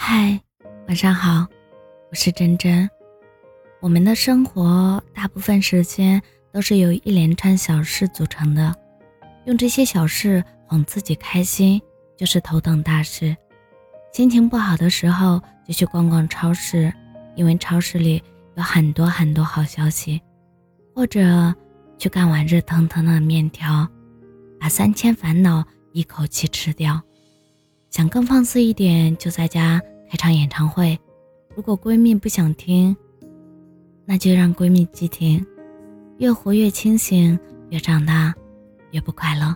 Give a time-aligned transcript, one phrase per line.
[0.00, 0.40] 嗨，
[0.86, 1.44] 晚上好，
[2.08, 2.88] 我是真真。
[3.80, 8.72] 我们的生活大部分时间都是由一连串小事组成的，
[9.44, 11.82] 用这些小事哄自己开心，
[12.16, 13.36] 就是头等大事。
[14.12, 16.90] 心情不好的时候，就去逛逛超市，
[17.34, 18.22] 因为超市里
[18.54, 20.18] 有很多很多好消息；
[20.94, 21.52] 或者
[21.98, 23.86] 去干碗热腾腾的面条，
[24.60, 25.62] 把三千烦恼
[25.92, 27.02] 一口气吃掉。
[27.90, 29.80] 想更放肆一点，就在家
[30.10, 30.98] 开场演唱会。
[31.54, 32.96] 如果闺蜜不想听，
[34.04, 35.44] 那就让闺蜜去听。
[36.18, 37.38] 越活越清醒，
[37.70, 38.34] 越长大
[38.90, 39.54] 越不快乐。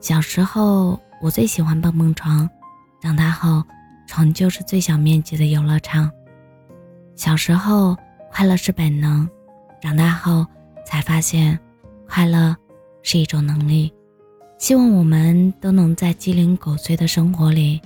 [0.00, 2.48] 小时候我最喜欢蹦蹦床，
[3.00, 3.62] 长大后
[4.06, 6.10] 床就是最小面积的游乐场。
[7.16, 7.96] 小时候
[8.30, 9.28] 快乐是本能，
[9.80, 10.46] 长大后
[10.84, 11.58] 才发现
[12.08, 12.54] 快乐
[13.02, 13.92] 是一种能力。
[14.58, 17.80] 希望我们都能在鸡零狗碎的生活里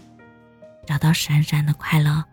[0.86, 2.24] 找到闪闪的快乐。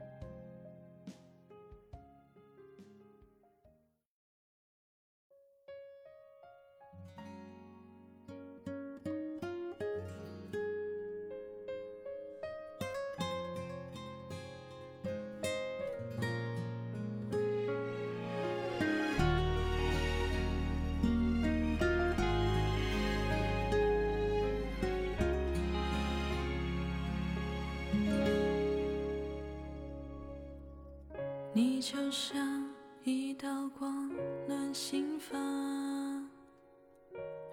[31.58, 32.70] 你就像
[33.06, 33.48] 一道
[33.80, 34.11] 光，
[34.45, 36.30] 暖心房，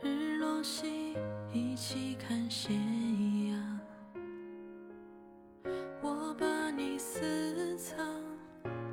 [0.03, 1.17] 日落西，
[1.53, 2.73] 一起看斜
[3.49, 3.79] 阳。
[6.03, 7.97] 我把你私藏，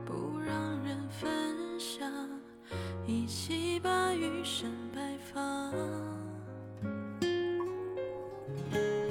[0.06, 1.28] 不让人分
[1.80, 2.08] 享，
[3.08, 5.74] 一起把余生摆放。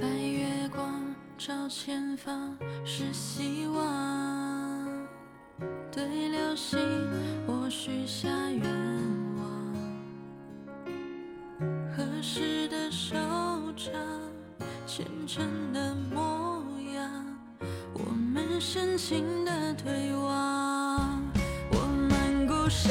[0.01, 4.48] 白月光照前方，是希望。
[5.91, 6.79] 对流星，
[7.47, 8.63] 我许下愿
[9.37, 9.75] 望。
[11.97, 13.17] 合适的手
[13.75, 13.93] 掌，
[14.87, 16.63] 虔诚的模
[16.95, 17.25] 样，
[17.95, 21.21] 我们深情的对望。
[21.73, 21.79] 我
[22.11, 22.91] 们故事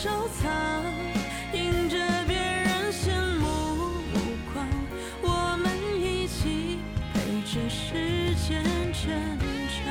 [0.00, 0.48] 收藏，
[1.52, 1.96] 迎着
[2.28, 3.10] 别人羡
[3.40, 3.46] 慕
[4.14, 4.20] 目
[4.54, 4.64] 光，
[5.22, 5.66] 我们
[6.00, 6.78] 一起
[7.12, 9.10] 陪着时间成
[9.74, 9.82] 长。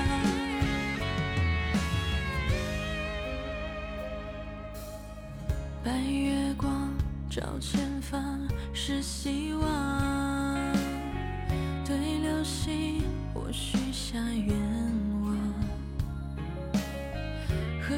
[5.83, 6.89] 白月光
[7.29, 8.39] 照前方
[8.73, 9.67] 是希望，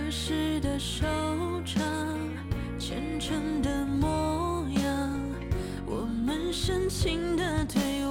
[0.10, 1.06] 合适的手
[1.64, 1.84] 掌，
[2.80, 5.20] 虔诚的模样，
[5.86, 8.09] 我们深情的对望。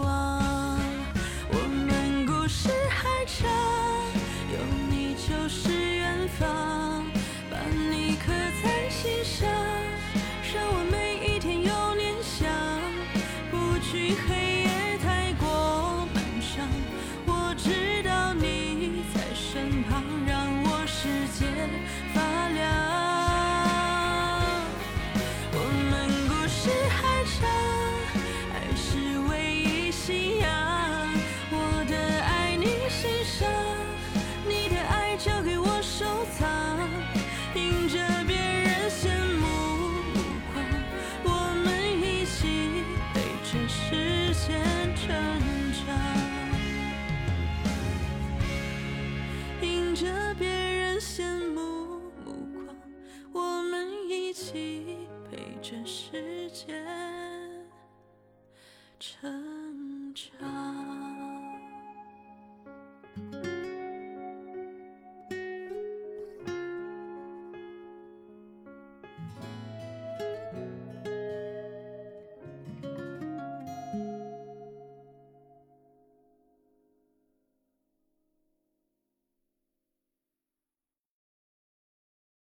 [55.38, 56.84] 陪着时间
[58.98, 61.07] 成长。